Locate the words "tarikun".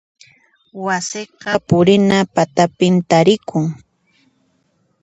3.09-3.65